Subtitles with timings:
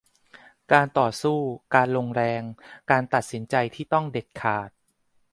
[0.71, 1.39] การต่อสู้
[1.75, 2.41] การลงแรง
[2.91, 4.69] การตัดสินใจที่ต้องเด็ดขาด